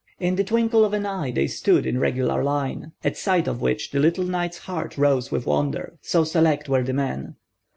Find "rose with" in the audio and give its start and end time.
4.97-5.45